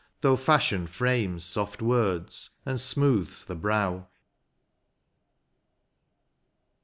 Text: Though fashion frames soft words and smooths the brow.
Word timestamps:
Though 0.21 0.35
fashion 0.35 0.87
frames 0.87 1.45
soft 1.45 1.79
words 1.79 2.49
and 2.65 2.81
smooths 2.81 3.45
the 3.45 3.53
brow. 3.55 4.07